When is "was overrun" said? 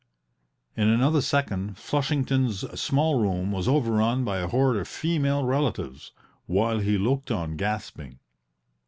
3.51-4.23